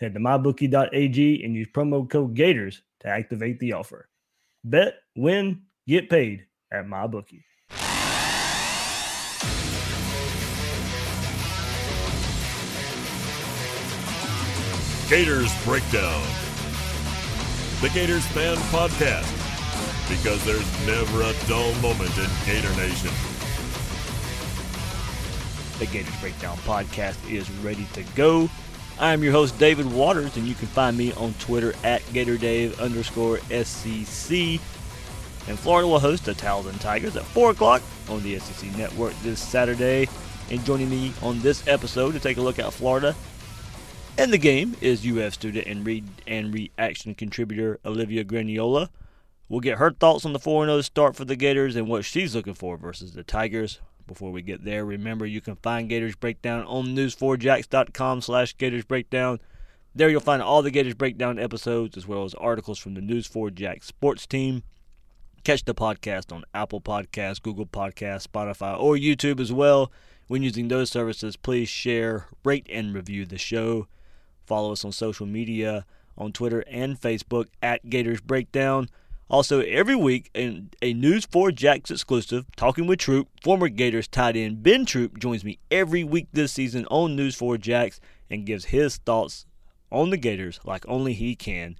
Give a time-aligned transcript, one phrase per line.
[0.00, 4.08] Head to mybookie.ag and use promo code Gators to activate the offer.
[4.64, 7.42] Bet, win, get paid at MyBookie.
[15.10, 16.22] Gators Breakdown.
[17.82, 19.28] The Gators Fan Podcast.
[20.08, 23.10] Because there's never a dull moment in Gator Nation.
[25.78, 28.48] The Gators Breakdown podcast is ready to go.
[29.00, 32.78] I am your host, David Waters, and you can find me on Twitter at GatorDave
[32.78, 34.60] underscore SEC.
[35.48, 39.40] And Florida will host the Towson Tigers at 4 o'clock on the SEC Network this
[39.40, 40.08] Saturday.
[40.50, 43.16] And joining me on this episode to take a look at Florida
[44.20, 48.90] and the game is UF student and read and reaction contributor Olivia Graniola.
[49.48, 52.34] We'll get her thoughts on the 4 0 start for the Gators and what she's
[52.34, 53.80] looking for versus the Tigers.
[54.10, 59.38] Before we get there, remember you can find Gators Breakdown on news4jax.com slash Gators Breakdown.
[59.94, 63.84] There you'll find all the Gators Breakdown episodes as well as articles from the News4Jax
[63.84, 64.64] sports team.
[65.44, 69.92] Catch the podcast on Apple Podcasts, Google Podcasts, Spotify, or YouTube as well.
[70.26, 73.86] When using those services, please share, rate, and review the show.
[74.44, 75.86] Follow us on social media
[76.18, 78.88] on Twitter and Facebook at Gators Breakdown.
[79.30, 84.84] Also, every week, in a News4Jax exclusive, Talking with Troop, former Gators tight end Ben
[84.84, 89.46] Troop joins me every week this season on News4Jax and gives his thoughts
[89.92, 91.76] on the Gators like only he can.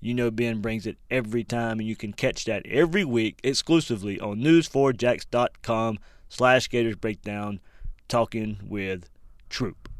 [0.00, 4.18] You know Ben brings it every time, and you can catch that every week exclusively
[4.18, 5.98] on news4jax.com
[6.30, 7.60] slash Gators Breakdown,
[8.08, 9.10] Talking with
[9.50, 9.90] Troop.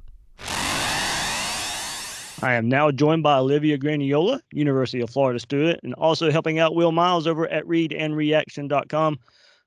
[2.42, 6.74] I am now joined by Olivia Graniola, University of Florida student, and also helping out
[6.74, 9.18] Will Miles over at readandreaction.com.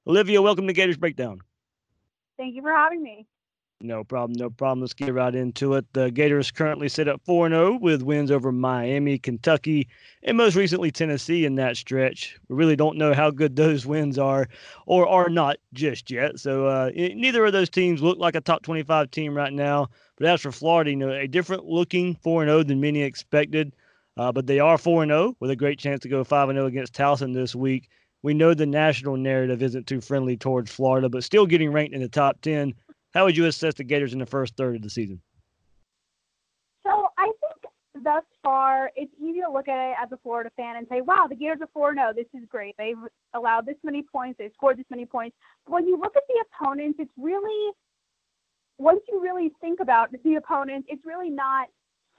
[0.05, 1.39] Olivia, welcome to Gators Breakdown.
[2.37, 3.25] Thank you for having me.
[3.81, 4.81] No problem, no problem.
[4.81, 5.85] Let's get right into it.
[5.93, 9.87] The Gators currently sit at 4 0 with wins over Miami, Kentucky,
[10.23, 12.39] and most recently Tennessee in that stretch.
[12.49, 14.47] We really don't know how good those wins are
[14.87, 16.39] or are not just yet.
[16.39, 19.89] So uh, neither of those teams look like a top 25 team right now.
[20.17, 23.75] But as for Florida, you know, a different looking 4 0 than many expected.
[24.17, 26.93] Uh, but they are 4 0 with a great chance to go 5 0 against
[26.93, 27.89] Towson this week.
[28.23, 32.01] We know the national narrative isn't too friendly towards Florida, but still getting ranked in
[32.01, 32.73] the top 10.
[33.17, 35.19] How would you assess the Gators in the first third of the season?
[36.85, 40.75] So I think thus far, it's easy to look at it as a Florida fan
[40.75, 42.11] and say, wow, the Gators are 4 0.
[42.15, 42.75] This is great.
[42.77, 42.95] They've
[43.33, 44.37] allowed this many points.
[44.37, 45.35] They've scored this many points.
[45.65, 47.71] But when you look at the opponents, it's really,
[48.77, 51.69] once you really think about the opponents, it's really not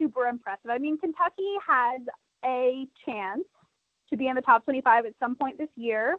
[0.01, 0.69] super impressive.
[0.69, 2.01] I mean, Kentucky has
[2.45, 3.45] a chance
[4.11, 6.17] to be in the top 25 at some point this year.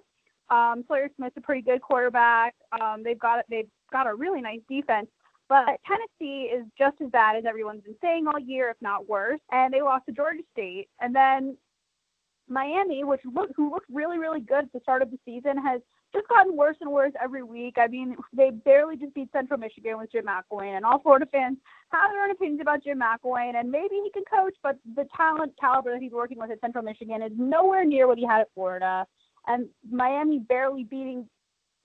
[0.49, 2.55] Um, Sawyer Smith's a pretty good quarterback.
[2.79, 5.07] Um, they've got they've got a really nice defense.
[5.47, 9.39] But Tennessee is just as bad as everyone's been saying all year, if not worse.
[9.51, 10.89] And they lost to Georgia State.
[11.01, 11.57] And then
[12.47, 15.81] Miami, which look who looked really, really good at the start of the season, has
[16.13, 17.75] just gotten worse and worse every week.
[17.77, 21.57] I mean, they barely just beat Central Michigan with Jim McElwain, and all Florida fans
[21.91, 25.53] have their own opinions about Jim McElwain, and maybe he can coach, but the talent
[25.59, 28.49] caliber that he's working with at Central Michigan is nowhere near what he had at
[28.55, 29.05] Florida.
[29.47, 31.27] And Miami barely beating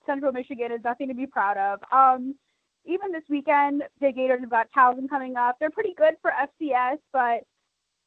[0.05, 1.79] Central Michigan is nothing to be proud of.
[1.91, 2.35] Um,
[2.85, 5.57] even this weekend, the Gators have got Towson coming up.
[5.59, 7.41] They're pretty good for FCS, but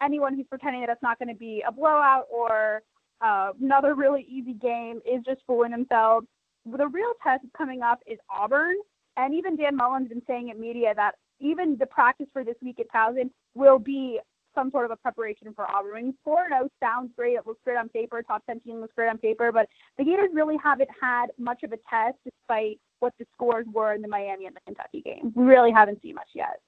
[0.03, 2.82] anyone who's pretending that it's not going to be a blowout or
[3.20, 6.26] uh, another really easy game is just fooling themselves.
[6.65, 8.77] The real test coming up is Auburn,
[9.16, 12.78] and even Dan Mullen's been saying in media that even the practice for this week
[12.78, 14.21] at Towson will be
[14.54, 15.97] some sort of a preparation for Auburn.
[15.97, 17.34] I mean, 4 0 sounds great.
[17.34, 18.22] It looks great on paper.
[18.22, 19.53] Top 10 team looks great on paper.
[19.53, 23.95] But the Gators really haven't had much of a test despite what the scores were
[23.95, 25.33] in the Miami and the Kentucky game.
[25.34, 26.60] We really haven't seen much yet.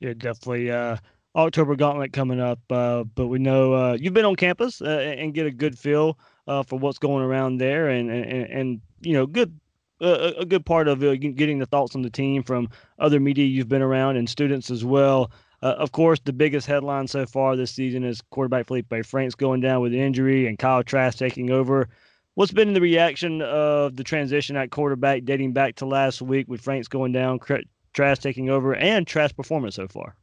[0.00, 0.70] Yeah, definitely.
[0.70, 0.96] Uh,
[1.36, 5.34] October Gauntlet coming up, uh, but we know uh, you've been on campus uh, and
[5.34, 9.26] get a good feel uh, for what's going around there, and and, and you know,
[9.26, 9.58] good
[10.00, 12.68] uh, a good part of getting the thoughts on the team from
[12.98, 15.30] other media you've been around and students as well.
[15.66, 19.60] Uh, of course, the biggest headline so far this season is quarterback Felipe Franks going
[19.60, 21.88] down with injury and Kyle Trask taking over.
[22.34, 26.60] What's been the reaction of the transition at quarterback dating back to last week with
[26.60, 27.40] Franks going down,
[27.94, 30.14] Trask taking over, and Trask performance so far?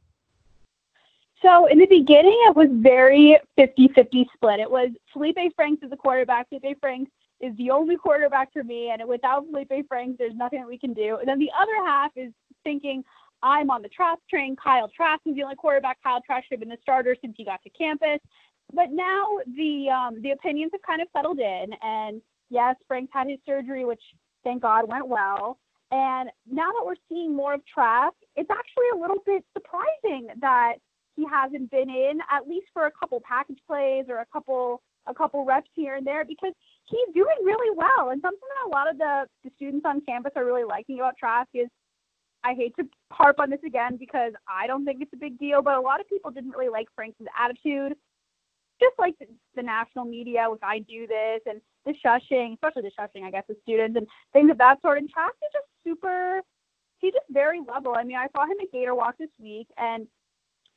[1.42, 4.62] So in the beginning, it was very 50-50 split.
[4.62, 6.48] It was Felipe Franks is the quarterback.
[6.48, 7.12] Felipe Franks
[7.42, 10.94] is the only quarterback for me, and without Felipe Franks, there's nothing that we can
[10.94, 11.18] do.
[11.18, 12.32] And then the other half is
[12.64, 13.04] thinking
[13.44, 14.56] I'm on the Trask train.
[14.56, 16.02] Kyle Trask is the only quarterback.
[16.02, 18.20] Kyle Trask should have been the starter since he got to campus.
[18.74, 23.28] But now the um, the opinions have kind of settled in, and yes, Franks had
[23.28, 24.02] his surgery, which
[24.44, 25.60] thank God went well.
[25.92, 30.76] And now that we're seeing more of Trask, it's actually a little bit surprising that
[31.16, 35.14] he hasn't been in at least for a couple package plays or a couple a
[35.14, 36.54] couple reps here and there because
[36.86, 38.10] he's doing really well.
[38.10, 41.18] And something that a lot of the, the students on campus are really liking about
[41.18, 41.68] Trask is
[42.44, 45.62] I hate to harp on this again because I don't think it's a big deal,
[45.62, 47.94] but a lot of people didn't really like Frank's attitude.
[48.80, 52.92] Just like the, the national media with I do this and the shushing, especially the
[53.00, 54.98] shushing, I guess, of students and things of that sort.
[54.98, 56.42] And Trask is just super,
[57.00, 57.94] he's just very level.
[57.96, 60.08] I mean, I saw him at Gator Walk this week and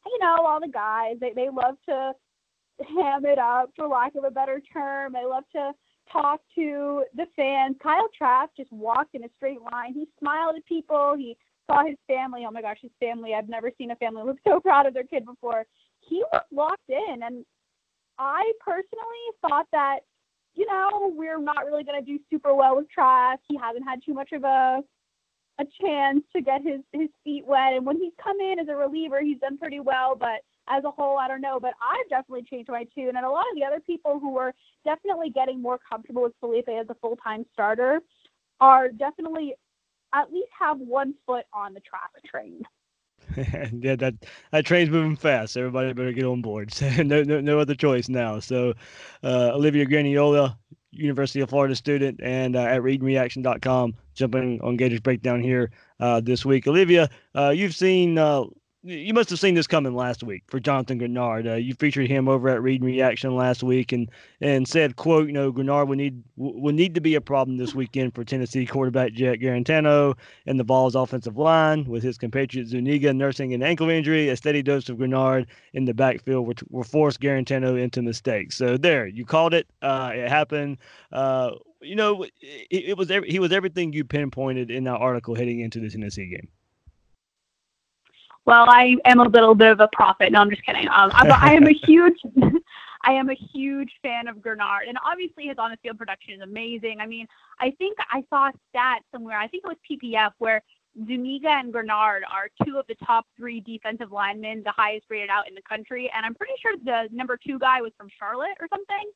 [0.07, 2.13] you know, all the guys, they, they love to
[2.97, 5.13] ham it up, for lack of a better term.
[5.13, 5.73] They love to
[6.13, 7.77] talk to the fans.
[7.83, 9.95] Kyle Trask just walked in a straight line.
[9.95, 11.15] He smiled at people.
[11.17, 11.37] He
[11.67, 12.45] saw his family.
[12.47, 13.35] Oh my gosh, his family.
[13.35, 15.65] I've never seen a family look so proud of their kid before.
[16.01, 17.23] He uh, was locked in.
[17.23, 17.45] And
[18.19, 20.01] I personally thought that,
[20.55, 23.41] you know, we're not really going to do super well with Trask.
[23.49, 24.83] He hasn't had too much of a
[25.59, 27.73] a chance to get his his feet wet.
[27.73, 30.15] And when he's come in as a reliever, he's done pretty well.
[30.15, 31.59] But as a whole, I don't know.
[31.61, 34.53] But I've definitely changed my tune, and a lot of the other people who were
[34.85, 38.01] definitely getting more comfortable with Felipe as a full time starter
[38.61, 39.55] are definitely
[40.17, 42.63] at least have one foot on the Trask train.
[43.37, 44.15] yeah, that
[44.53, 45.57] that train's moving fast.
[45.57, 46.73] Everybody better get on board.
[46.99, 48.39] no, no, no other choice now.
[48.39, 48.75] So,
[49.25, 50.57] uh, Olivia Graniola,
[50.93, 56.45] University of Florida student, and uh, at readreaction.com, jumping on Gators Breakdown here uh, this
[56.45, 56.67] week.
[56.69, 58.45] Olivia, uh, you've seen uh,
[58.87, 61.51] you must have seen this coming last week for Jonathan Greenard.
[61.51, 64.09] Uh, you featured him over at Read Reaction last week, and
[64.41, 67.75] and said, "quote You know, Greenard would need would need to be a problem this
[67.75, 70.17] weekend for Tennessee quarterback Jack Guarantano
[70.47, 74.29] and the Vols offensive line with his compatriot Zuniga nursing an ankle injury.
[74.29, 78.57] A steady dose of Greenard in the backfield which will force Guarantano into mistakes.
[78.57, 79.67] So there, you called it.
[79.83, 80.79] Uh, it happened.
[81.11, 82.33] Uh, you know, it,
[82.71, 86.49] it was he was everything you pinpointed in that article heading into the Tennessee game
[88.45, 90.33] well, I am a little bit of a prophet.
[90.33, 90.87] No, I'm just kidding.
[90.89, 92.19] Um, I, I am a huge,
[93.03, 96.99] I am a huge fan of Greenard, and obviously his on-the-field production is amazing.
[97.01, 97.27] I mean,
[97.61, 99.39] I think I saw a stat somewhere.
[99.39, 100.63] I think it was PFF where
[101.07, 105.49] Zuniga and Greenard are two of the top three defensive linemen, the highest rated out
[105.49, 108.69] in the country, and I'm pretty sure the number two guy was from Charlotte or
[108.73, 109.11] something.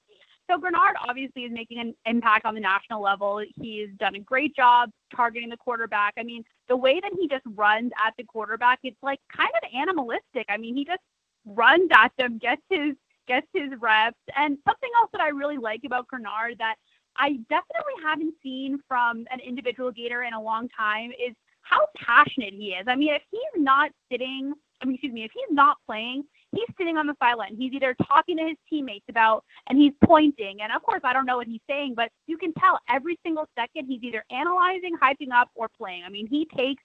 [0.50, 3.40] So Greenard obviously is making an impact on the national level.
[3.60, 6.14] He's done a great job targeting the quarterback.
[6.18, 9.68] I mean, the way that he just runs at the quarterback, it's like kind of
[9.72, 10.46] animalistic.
[10.48, 11.02] I mean, he just
[11.46, 12.96] runs at them, gets his
[13.28, 14.18] gets his reps.
[14.36, 16.74] And something else that I really like about Greenard that
[17.16, 22.54] I definitely haven't seen from an individual Gator in a long time is how passionate
[22.54, 22.86] he is.
[22.88, 24.52] I mean, if he's not sitting,
[24.82, 27.56] I mean, excuse me, if he's not playing, he's sitting on the sideline.
[27.56, 30.62] He's either talking to his teammates about, and he's pointing.
[30.62, 33.46] And of course, I don't know what he's saying, but you can tell every single
[33.58, 36.04] second he's either analyzing, hyping up, or playing.
[36.04, 36.82] I mean, he takes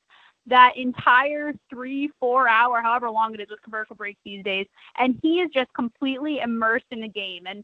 [0.47, 4.67] that entire three, four hour, however long it is with commercial breaks these days,
[4.97, 7.47] and he is just completely immersed in the game.
[7.47, 7.63] And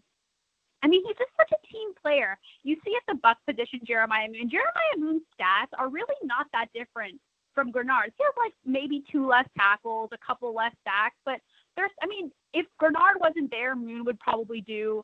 [0.84, 2.38] I mean, he's just such a team player.
[2.64, 4.50] You see at the buck position, Jeremiah Moon.
[4.50, 7.20] Jeremiah Moon's stats are really not that different
[7.54, 8.12] from Greenard.
[8.18, 11.40] He has like maybe two less tackles, a couple less sacks, but
[11.76, 15.04] there's, I mean, if Greenard wasn't there, Moon would probably do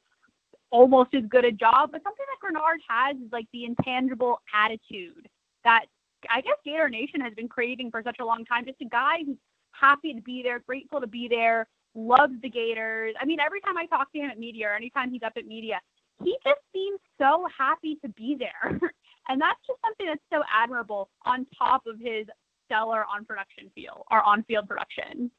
[0.69, 1.91] almost as good a job.
[1.91, 5.29] But something that Greenard has is like the intangible attitude
[5.63, 5.85] that
[6.29, 8.65] I guess Gator Nation has been craving for such a long time.
[8.65, 9.37] Just a guy who's
[9.71, 13.15] happy to be there, grateful to be there, loves the Gators.
[13.19, 15.45] I mean, every time I talk to him at media or anytime he's up at
[15.45, 15.79] media,
[16.23, 18.79] he just seems so happy to be there.
[19.29, 22.25] and that's just something that's so admirable on top of his
[22.65, 25.31] stellar on production field or on field production.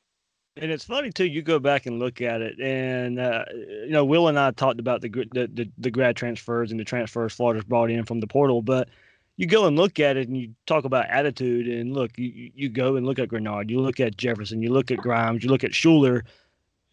[0.61, 1.25] And it's funny too.
[1.25, 4.81] You go back and look at it, and uh, you know, Will and I talked
[4.81, 8.27] about the, the, the the grad transfers and the transfers Florida's brought in from the
[8.27, 8.61] portal.
[8.61, 8.89] But
[9.37, 11.69] you go and look at it, and you talk about attitude.
[11.69, 14.91] And look, you you go and look at Greenard, you look at Jefferson, you look
[14.91, 16.23] at Grimes, you look at Shuler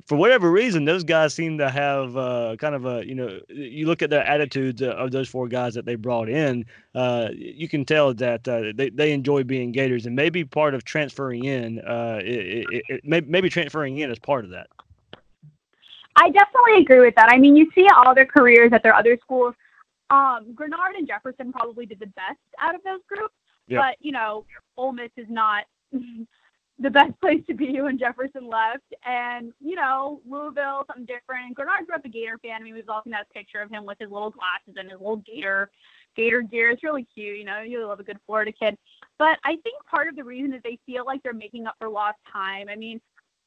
[0.05, 3.87] for whatever reason, those guys seem to have uh, kind of a you know you
[3.87, 7.83] look at the attitudes of those four guys that they brought in, uh, you can
[7.85, 12.19] tell that uh, they they enjoy being Gators, and maybe part of transferring in, uh,
[12.23, 14.67] it, it, it, maybe transferring in is part of that.
[16.17, 17.29] I definitely agree with that.
[17.29, 19.55] I mean, you see all their careers at their other schools.
[20.11, 23.33] Um, Greenard and Jefferson probably did the best out of those groups,
[23.67, 23.81] Yep.
[23.81, 24.45] but you know,
[24.77, 25.65] Ole Miss is not
[26.79, 28.93] the best place to be when Jefferson left.
[29.05, 31.47] And you know, Louisville, something different.
[31.47, 32.61] And Greenard grew up a Gator fan.
[32.61, 34.99] I mean, we've all seen that picture of him with his little glasses and his
[34.99, 35.69] little Gator
[36.15, 36.69] Gator gear.
[36.69, 37.37] It's really cute.
[37.37, 38.77] You know, you love a good Florida kid.
[39.17, 41.89] But I think part of the reason is they feel like they're making up for
[41.89, 42.67] lost time.
[42.69, 43.01] I mean,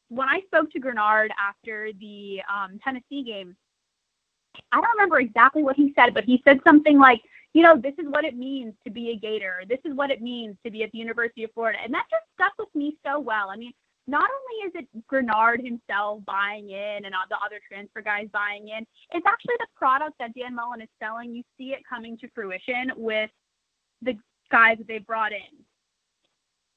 [0.09, 3.57] when I spoke to Greenard after the um, Tennessee game,
[4.73, 7.21] I don't remember exactly what he said, but he said something like,
[7.59, 9.65] you know, this is what it means to be a Gator.
[9.69, 11.81] This is what it means to be at the University of Florida.
[11.83, 13.51] And that just stuck with me so well.
[13.51, 13.73] I mean,
[14.07, 18.69] not only is it Greenard himself buying in and all the other transfer guys buying
[18.69, 21.35] in, it's actually the product that Dan Mullen is selling.
[21.35, 23.31] You see it coming to fruition with
[24.03, 24.17] the
[24.53, 25.59] guys that they brought in.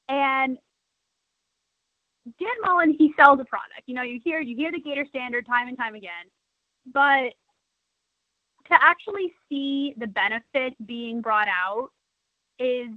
[0.09, 0.57] And
[2.25, 3.83] Dan Mullen, he sells a product.
[3.85, 6.25] You know, you hear you hear the Gator standard time and time again,
[6.91, 7.35] but
[8.71, 11.89] to actually see the benefit being brought out
[12.59, 12.89] is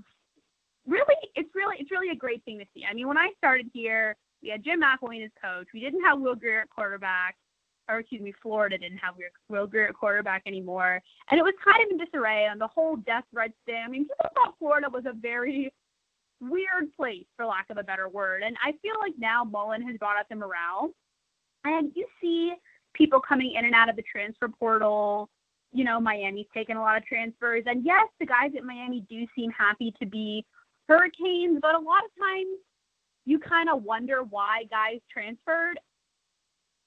[0.87, 2.85] really it's really it's really a great thing to see.
[2.88, 5.69] I mean, when I started here, we had Jim McElwain as coach.
[5.75, 7.37] We didn't have Will Grier at quarterback,
[7.88, 9.14] or excuse me, Florida didn't have
[9.49, 11.00] Will Grier at quarterback anymore,
[11.31, 13.83] and it was kind of in disarray on the whole death threats thing.
[13.85, 15.73] I mean, people thought Florida was a very
[16.40, 19.97] weird place, for lack of a better word, and I feel like now Mullen has
[19.97, 20.90] brought up the morale,
[21.64, 22.52] and you see
[22.93, 25.28] people coming in and out of the transfer portal.
[25.75, 29.26] You know, Miami's taken a lot of transfers, and yes, the guys at Miami do
[29.37, 30.47] seem happy to be
[30.88, 32.59] Hurricanes, but a lot of times
[33.26, 35.78] you kind of wonder why guys transferred.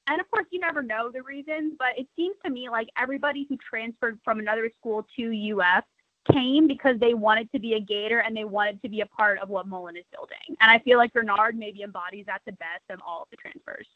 [0.08, 3.46] And of course, you never know the reasons, but it seems to me like everybody
[3.50, 5.84] who transferred from another school to UF
[6.32, 9.40] came because they wanted to be a Gator and they wanted to be a part
[9.40, 10.56] of what Mullen is building.
[10.62, 13.88] And I feel like Greenard maybe embodies that the best of all of the transfers.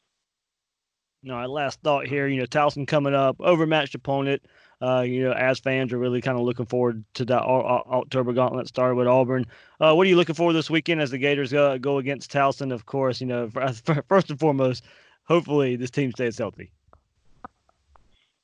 [1.24, 4.42] No, our last thought here, you know, Towson coming up, overmatched opponent.
[4.82, 8.68] Uh, you know, as fans are really kind of looking forward to that October gauntlet
[8.68, 9.46] started with Auburn.
[9.80, 12.74] Uh, what are you looking for this weekend as the Gators go, go against Towson?
[12.74, 13.50] Of course, you know,
[14.08, 14.84] first and foremost,
[15.26, 16.72] hopefully this team stays healthy.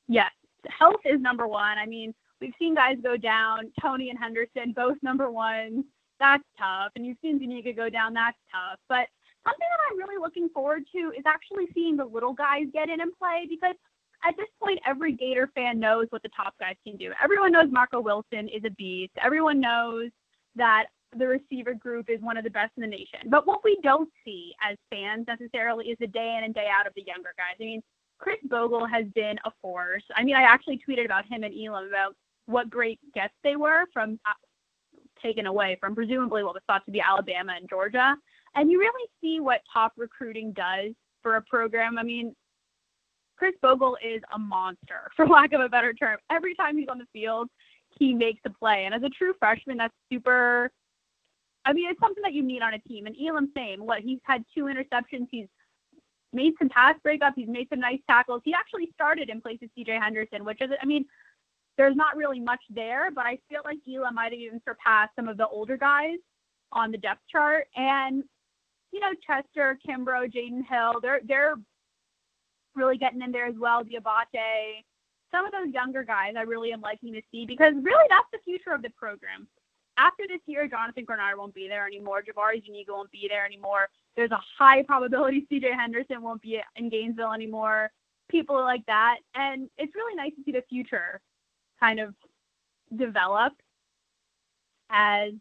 [0.06, 0.30] Yes,
[0.68, 1.76] health is number one.
[1.76, 5.84] I mean, we've seen guys go down, Toney and Henderson, both number ones.
[6.20, 6.92] That's tough.
[6.94, 8.14] And you've seen Zuniga go down.
[8.14, 8.78] That's tough.
[8.88, 9.08] But
[9.44, 13.00] something that I'm really looking forward to is actually seeing the little guys get in
[13.00, 13.74] and play because
[14.24, 17.12] at this point, every Gator fan knows what the top guys can do.
[17.22, 19.12] Everyone knows Marco Wilson is a beast.
[19.22, 20.10] Everyone knows
[20.56, 23.20] that the receiver group is one of the best in the nation.
[23.26, 26.86] But what we don't see as fans necessarily is the day in and day out
[26.86, 27.56] of the younger guys.
[27.60, 27.82] I mean,
[28.18, 30.02] Khris Bogle has been a force.
[30.16, 32.14] I mean, I actually tweeted about him and Elam about
[32.46, 34.32] what great guests they were from uh,
[35.22, 38.16] taken away from presumably what was thought to be Alabama and Georgia.
[38.54, 41.98] And you really see what top recruiting does for a program.
[41.98, 42.34] I mean,
[43.38, 46.18] Khris Bogle is a monster, for lack of a better term.
[46.30, 47.48] Every time he's on the field,
[47.98, 48.84] he makes a play.
[48.84, 50.70] And as a true freshman, that's super.
[51.64, 53.06] I mean, it's something that you need on a team.
[53.06, 53.84] And Elam, same.
[53.84, 55.26] What he's had two interceptions.
[55.30, 55.48] He's
[56.32, 57.32] made some pass breakups.
[57.36, 58.42] He's made some nice tackles.
[58.44, 59.98] He actually started in place of C.J.
[60.02, 61.04] Henderson, which is, I mean,
[61.76, 65.28] there's not really much there, but I feel like Elam might have even surpassed some
[65.28, 66.18] of the older guys
[66.72, 67.68] on the depth chart.
[67.76, 68.24] And
[68.92, 71.54] you know, Chester, Kimbrough, Jaydon Hill, they're they're
[72.78, 73.82] really getting in there as well.
[73.84, 74.84] Diabate,
[75.30, 78.38] some of those younger guys I really am liking to see because really that's the
[78.44, 79.46] future of the program.
[79.98, 82.22] After this year, Jonathan Greenard won't be there anymore.
[82.22, 83.88] Jabari Zuniga won't be there anymore.
[84.16, 87.90] There's a high probability CJ Henderson won't be in Gainesville anymore.
[88.30, 89.18] People like that.
[89.34, 91.20] And it's really nice to see the future
[91.80, 92.14] kind of
[92.96, 93.54] develop
[94.90, 95.32] as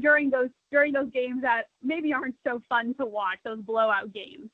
[0.00, 4.50] during those during those games that maybe aren't so fun to watch, those blowout games.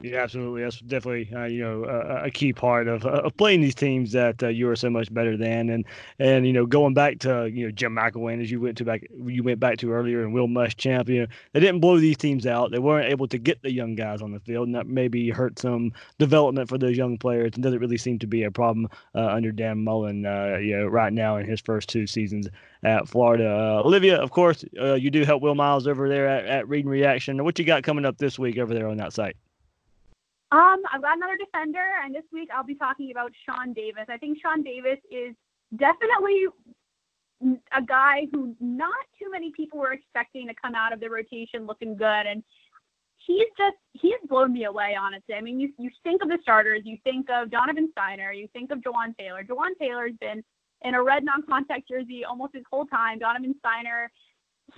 [0.00, 0.62] Yeah, absolutely.
[0.62, 4.12] That's definitely uh, you know a, a, key part of, uh, of playing these teams
[4.12, 5.84] that uh, you are so much better than, and
[6.20, 9.02] and you know going back to you know Jim McElwain as you went to back
[9.26, 11.08] you went back to earlier, and Will Muschamp.
[11.08, 12.70] You know they didn't blow these teams out.
[12.70, 15.58] They weren't able to get the young guys on the field, and that maybe hurt
[15.58, 17.50] some development for those young players.
[17.54, 20.26] And doesn't really seem to be a problem uh, under Dan Mullen.
[20.26, 22.46] Uh, you know right now in his first two seasons
[22.84, 23.48] at Florida.
[23.48, 27.42] Uh, Olivia, of course, you do help Will Miles over there at, at Reading Reaction.
[27.42, 29.34] What you got coming up this week over there on that site?
[30.50, 34.06] Um, I've got another defender, and this week I'll be talking about Shawn Davis.
[34.08, 35.34] I think Shawn Davis is
[35.76, 36.46] definitely
[37.76, 41.66] a guy who not too many people were expecting to come out of the rotation
[41.66, 42.42] looking good, and
[43.18, 44.96] he's just he's blown me away.
[44.98, 48.48] Honestly, I mean, you you think of the starters, you think of Donovan Stiner, you
[48.54, 49.44] think of Jeawon Taylor.
[49.44, 50.42] Jeawon Taylor's been
[50.82, 53.18] in a red non-contact jersey almost his whole time.
[53.18, 54.06] Donovan Stiner,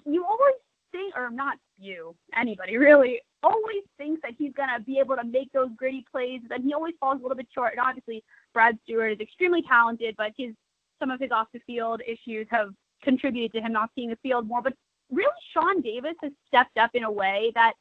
[0.04, 0.54] you always
[0.92, 5.24] think, or not you, anybody really, always thinks that he's going to be able to
[5.24, 7.72] make those gritty plays, and he always falls a little bit short.
[7.72, 10.54] And obviously, Brad Stewart is extremely talented, but his
[10.98, 14.46] some of his off the field issues have contributed to him not seeing the field
[14.46, 14.60] more.
[14.62, 14.74] But
[15.10, 17.72] really, Shawn Davis has stepped up in a way that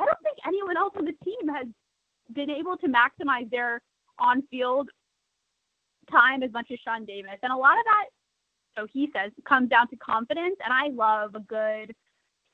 [0.00, 1.66] I don't think anyone else on the team has
[2.32, 3.82] been able to maximize their
[4.18, 4.88] on field
[6.10, 7.38] time as much as Shawn Davis.
[7.42, 8.06] And a lot of that,
[8.76, 10.56] so he says, comes down to confidence.
[10.64, 11.94] And I love a good,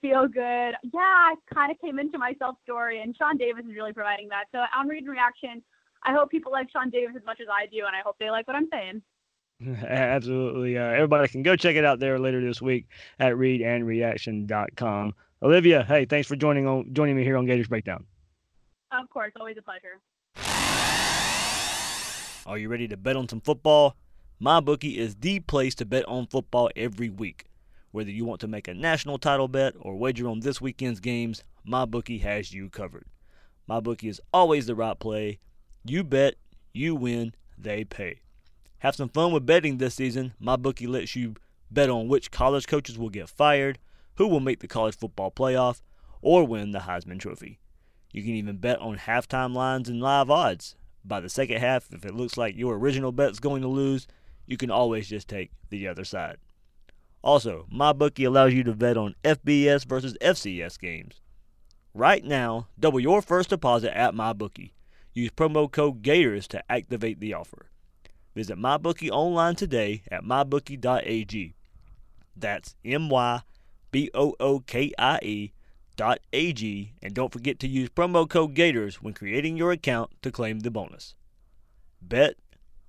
[0.01, 3.01] feel good, yeah, I kind of came into myself story.
[3.03, 4.45] And Shawn Davis is really providing that.
[4.53, 5.63] So on read and reaction,
[6.03, 7.79] I hope people like Shawn Davis as much as I do.
[7.87, 9.03] And I hope they like what I'm saying.
[9.87, 10.79] Absolutely.
[10.79, 12.87] Uh, everybody can go check it out there later this week
[13.19, 15.15] at readandreaction.com.
[15.43, 18.05] Olivia, hey, thanks for joining on joining me here on Gators Breakdown.
[18.93, 20.01] Of course, always a pleasure.
[22.47, 23.97] Are you ready to bet on some football?
[24.43, 27.45] MyBookie is the place to bet on football every week.
[27.93, 31.43] Whether you want to make a national title bet or wager on this weekend's games,
[31.67, 33.07] MyBookie has you covered.
[33.69, 35.41] MyBookie is always the right play.
[35.85, 36.37] You bet,
[36.73, 38.21] you win, they pay.
[38.79, 40.35] Have some fun with betting this season.
[40.41, 41.35] MyBookie lets you
[41.71, 43.79] bet on which college coaches will get fired,
[44.17, 45.81] who will make the college football playoff,
[46.23, 47.59] or win the Heisman Trophy.
[48.13, 50.77] You can even bet on halftime lines and live odds.
[51.05, 54.07] By the second half, if it looks like your original bet's going to lose,
[54.47, 56.39] you can always just take the other side.
[57.23, 61.21] Also, MyBookie allows you to bet on FBS versus FCS games.
[61.93, 64.71] Right now, double your first deposit at MyBookie.
[65.13, 67.67] Use promo code GATORS to activate the offer.
[68.35, 71.55] Visit MyBookie online today at mybookie.ag.
[72.37, 73.43] That's M Y
[73.91, 75.53] B O O K I E
[75.97, 80.31] dot AG, and don't forget to use promo code GATORS when creating your account to
[80.31, 81.15] claim the bonus.
[82.01, 82.37] Bet,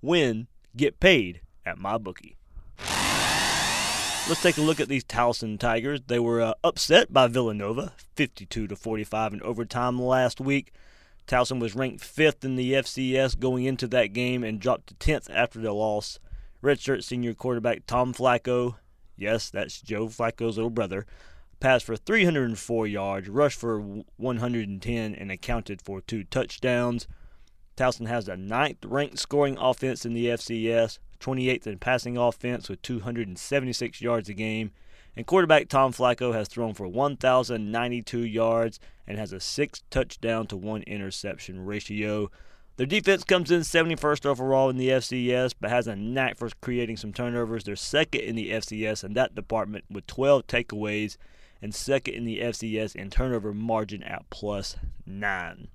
[0.01, 0.47] win,
[0.77, 2.35] get paid at MyBookie.
[4.31, 6.03] Let's take a look at these Towson Tigers.
[6.07, 10.71] They were uh, upset by Villanova, 52 to 45 in overtime last week.
[11.27, 15.29] Towson was ranked fifth in the FCS going into that game and dropped to 10th
[15.31, 16.17] after the loss.
[16.63, 18.75] Redshirt senior quarterback Tom Flacco,
[19.17, 21.05] yes, that's Joe Flacco's little brother,
[21.59, 23.81] passed for 304 yards, rushed for
[24.15, 27.05] 110, and accounted for two touchdowns.
[27.75, 32.81] Towson has the ninth ranked scoring offense in the FCS, 28th in passing offense with
[32.81, 34.71] 276 yards a game.
[35.15, 40.57] And quarterback Tom Flacco has thrown for 1,092 yards and has a six touchdown to
[40.57, 42.31] one interception ratio.
[42.77, 46.97] Their defense comes in 71st overall in the FCS, but has a knack for creating
[46.97, 47.63] some turnovers.
[47.65, 51.17] They're second in the FCS in that department with 12 takeaways,
[51.61, 55.67] and second in the FCS in turnover margin at plus nine.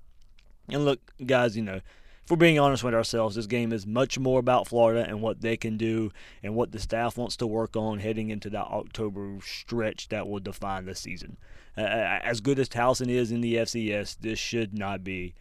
[0.69, 1.81] And look, guys, you know,
[2.27, 5.39] if we're being honest with ourselves, this game is much more about Florida and what
[5.39, 6.11] they can do
[6.43, 10.41] and what the staff wants to work on heading into that October stretch that will
[10.41, 11.37] define the season.
[11.77, 15.35] Uh, as good as Towson is in the FCS, this should not be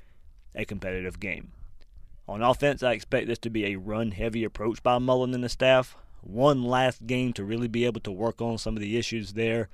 [0.54, 1.50] a competitive game.
[2.28, 5.48] On offense, I expect this to be a run heavy approach by Mullen and the
[5.48, 5.96] staff.
[6.20, 9.70] One last game to really be able to work on some of the issues there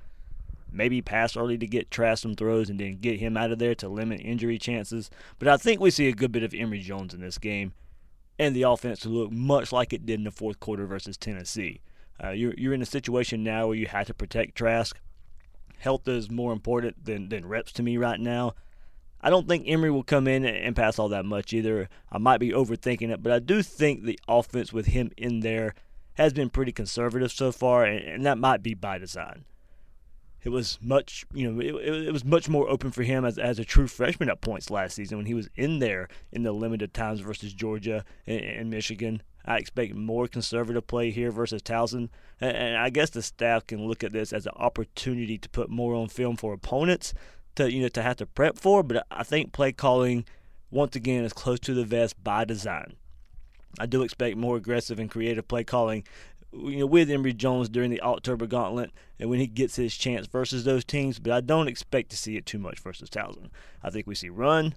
[0.73, 3.75] maybe pass early to get Trask some throws and then get him out of there
[3.75, 5.09] to limit injury chances.
[5.39, 7.73] But I think we see a good bit of Emory Jones in this game,
[8.39, 11.81] and the offense to look much like it did in the fourth quarter versus Tennessee.
[12.23, 14.99] Uh, you're you're in a situation now where you have to protect Trask.
[15.77, 18.55] Health is more important than than reps to me right now.
[19.21, 21.87] I don't think Emory will come in and pass all that much either.
[22.11, 25.75] I might be overthinking it, but I do think the offense with him in there
[26.15, 29.45] has been pretty conservative so far, and, and that might be by design
[30.43, 33.59] it was much you know it, it, was much more open for him as, as
[33.59, 36.93] a true freshman at points last season when he was in there in the limited
[36.93, 39.21] times versus Georgia and, and Michigan.
[39.45, 43.85] I expect more conservative play here versus Towson, and, and I guess the staff can
[43.85, 47.13] look at this as an opportunity to put more on film for opponents
[47.55, 48.83] to you know to have to prep for.
[48.83, 50.25] But I think play calling
[50.71, 52.95] once again is close to the vest by design.
[53.79, 56.03] I do expect more aggressive and creative play calling
[56.53, 60.27] you know, with Emory Jones during the October Gauntlet and when he gets his chance
[60.27, 63.49] versus those teams, but I don't expect to see it too much versus Towson.
[63.81, 64.75] I think we see run,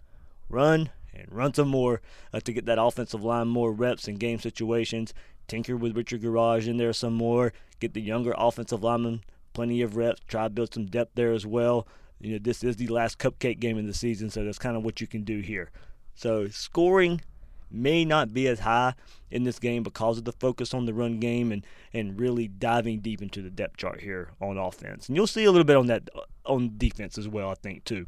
[0.49, 2.01] run, and run some more
[2.33, 5.15] uh, to get that offensive line more reps in game situations.
[5.49, 7.53] Tinker with Richard Gouraige in there some more.
[7.79, 9.23] Get the younger offensive linemen
[9.57, 10.21] plenty of reps.
[10.29, 11.87] Try to build some depth there as well.
[12.21, 14.85] You know, this is the last cupcake game in the season, so that's kind of
[14.85, 15.71] what you can do here.
[16.15, 17.23] So scoring
[17.71, 18.95] may not be as high
[19.31, 23.01] in this game because of the focus on the run game and, and really diving
[23.01, 25.09] deep into the depth chart here on offense.
[25.09, 26.09] And you'll see a little bit on that
[26.45, 28.07] on defense as well, I think too.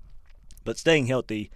[0.64, 1.51] But staying healthy,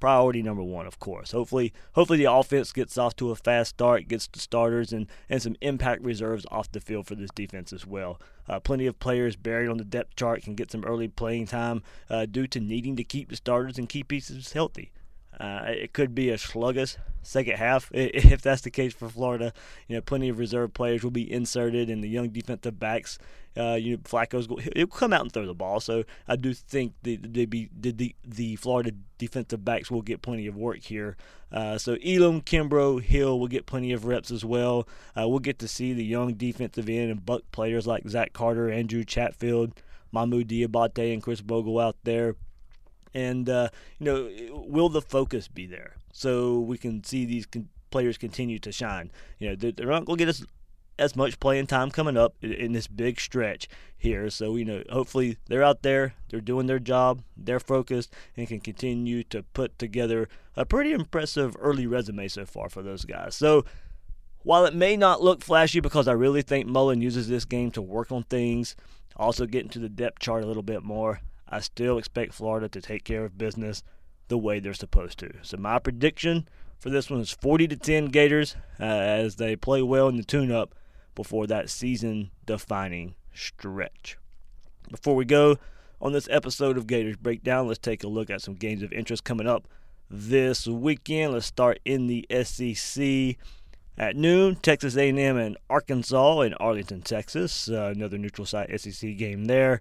[0.00, 1.32] priority number one, of course.
[1.32, 5.42] Hopefully, hopefully the offense gets off to a fast start, gets the starters and, and
[5.42, 8.20] some impact reserves off the field for this defense as well.
[8.48, 11.82] Uh, plenty of players buried on the depth chart can get some early playing time
[12.10, 14.92] uh, due to needing to keep the starters and key pieces healthy.
[15.38, 16.96] Uh, it could be a sluggish
[17.26, 19.52] second half if that's the case for Florida.
[19.88, 23.18] You know, plenty of reserve players will be inserted, and the young defensive backs.
[23.58, 25.80] Uh, you know, Flacco's he'll come out and throw the ball.
[25.80, 30.46] So I do think the the the, the, the Florida defensive backs will get plenty
[30.46, 31.16] of work here.
[31.50, 34.86] Uh, so Elam, Kimbrough, Hill will get plenty of reps as well.
[35.18, 38.70] Uh, we'll get to see the young defensive end and buck players like Zach Carter,
[38.70, 39.72] Andrew Chatfield,
[40.12, 42.34] Mohamoud Diabate, and Khris Bogle out there.
[43.16, 47.70] And uh, you know, will the focus be there so we can see these con-
[47.90, 49.10] players continue to shine?
[49.38, 50.44] You know, they're, they're not going to get us
[50.98, 54.28] as much playing time coming up in this big stretch here.
[54.28, 58.60] So, you know, hopefully they're out there, they're doing their job, they're focused, and can
[58.60, 63.34] continue to put together a pretty impressive early resume so far for those guys.
[63.34, 63.64] So,
[64.42, 67.82] while it may not look flashy because I really think Mullen uses this game to
[67.82, 68.76] work on things,
[69.16, 72.80] also get into the depth chart a little bit more, I still expect Florida to
[72.80, 73.82] take care of business
[74.28, 75.32] the way they're supposed to.
[75.42, 79.82] So, my prediction for this one is 40 to 10 Gators uh, as they play
[79.82, 80.74] well in the tune up
[81.14, 84.18] before that season defining stretch.
[84.90, 85.58] Before we go
[86.00, 89.24] on this episode of Gators Breakdown, let's take a look at some games of interest
[89.24, 89.66] coming up
[90.10, 91.32] this weekend.
[91.32, 93.36] Let's start in the SEC.
[93.98, 97.70] At noon, Texas A&M and Arkansas in Arlington, Texas.
[97.70, 99.80] Uh, another neutral site SEC game there.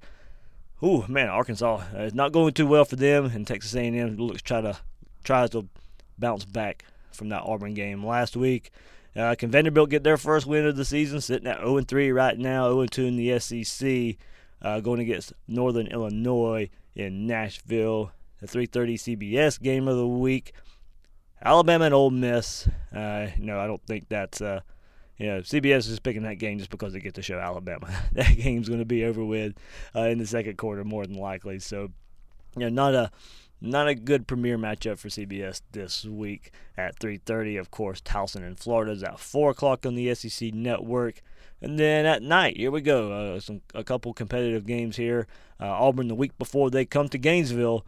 [0.85, 4.43] Ooh, man, Arkansas uh, is not going too well for them, and Texas A&M looks
[4.43, 4.77] try to
[5.23, 5.67] tries to
[6.19, 8.69] bounce back from that Auburn game last week.
[9.15, 12.37] Uh, can Vanderbilt get their first win of the season, sitting at 0 3 right
[12.37, 14.17] now, 0 2 in the SEC,
[14.61, 18.11] uh, going against Northern Illinois in Nashville.
[18.39, 20.53] The 3:30 CBS game of the week.
[21.43, 22.67] Alabama and Ole Miss.
[22.93, 24.39] Uh, no, I don't think that's.
[24.39, 24.59] Uh,
[25.17, 27.87] you know, CBS is picking that game just because they get to show Alabama.
[28.13, 29.53] that game's going to be over with
[29.95, 31.59] uh, in the second quarter, more than likely.
[31.59, 31.91] So,
[32.57, 33.11] you know, not a
[33.61, 37.59] not a good premier matchup for CBS this week at 3:30.
[37.59, 41.21] Of course, Towson in Florida is at 4 o'clock on the SEC Network.
[41.61, 43.11] And then at night, here we go.
[43.11, 45.27] Uh, some a couple competitive games here.
[45.59, 47.85] Uh, Auburn the week before they come to Gainesville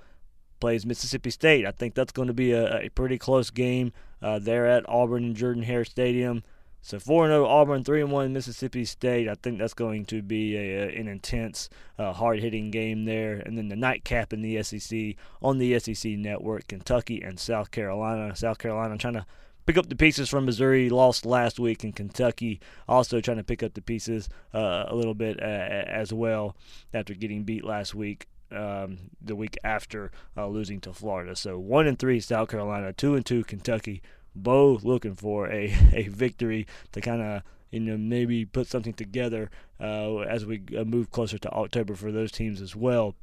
[0.59, 1.65] plays Mississippi State.
[1.65, 5.25] I think that's going to be a, a pretty close game uh, there at Auburn
[5.25, 6.43] and Jordan Hare Stadium.
[6.81, 9.27] So 4 0 Auburn, 3 1 Mississippi State.
[9.27, 13.33] I think that's going to be a, an intense, uh, hard hitting game there.
[13.33, 18.35] And then the nightcap in the SEC on the SEC network Kentucky and South Carolina.
[18.35, 19.25] South Carolina trying to
[19.67, 23.61] pick up the pieces from Missouri, lost last week, and Kentucky also trying to pick
[23.61, 26.55] up the pieces uh, a little bit uh, as well
[26.93, 28.27] after getting beat last week.
[28.49, 33.13] Um, the week after uh, losing to Florida, so one and three South Carolina, two
[33.13, 34.01] and two Kentucky,
[34.43, 39.49] both looking for a, a victory to kind of you know maybe put something together
[39.79, 43.15] uh, as we uh, move closer to October for those teams as well.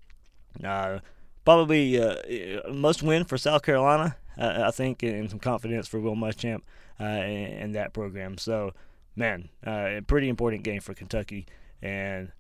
[0.63, 0.99] Uh,
[1.45, 2.17] probably uh,
[2.73, 6.63] must win for South Carolina, I think, and some confidence for Will Muschamp
[7.01, 8.39] uh, and, that program.
[8.39, 8.73] So,
[9.17, 11.47] man, uh, a pretty important game for Kentucky
[11.83, 12.33] and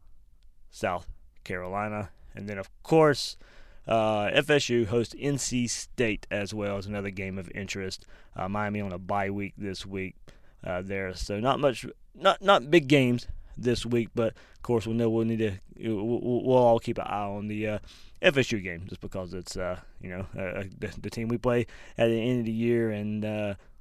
[0.71, 1.09] South
[1.43, 3.37] Carolina, and then of course.
[3.87, 8.07] Uh, FSU hosts NC State as well as another game of interest.
[8.35, 10.17] Uh, Miami on a bye week this week
[10.65, 14.95] uh, there, so not much, not not big games this week, but of course we
[14.95, 17.79] know we'll need to we'll, we'll all keep an eye on the uh,
[18.23, 21.67] FSU game just because it's uh, you know uh, the, the, team we play
[21.99, 23.23] at the end of the year and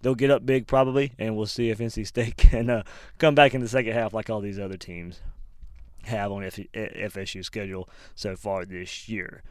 [0.02, 2.84] they'll get up big probably, and we'll see if NC State can
[3.18, 5.22] come back in the second half like all these other teams
[6.04, 9.42] have on F- FSU schedule so far this year.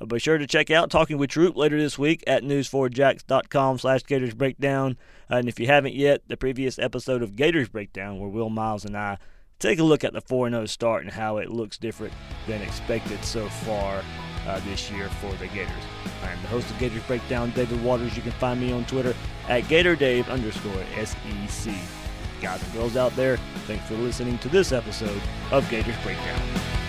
[0.00, 4.02] Uh, be sure to check out Talking with Troop later this week at news4jax.com slash
[4.04, 4.96] Gators Breakdown.
[5.30, 8.84] Uh, and if you haven't yet, the previous episode of Gators Breakdown, where Will Miles
[8.84, 9.18] and I
[9.58, 12.14] take a look at the 4 0 start and how it looks different
[12.46, 14.02] than expected so far
[14.46, 15.84] uh, this year for the Gators.
[16.24, 18.16] I'm the host of Gators Breakdown, David Waters.
[18.16, 19.14] You can find me on Twitter
[19.48, 21.74] at GatorDave underscore SEC.
[22.40, 23.36] Guys and girls out there,
[23.66, 25.20] thanks for listening to this episode
[25.52, 26.79] of Gators Breakdown.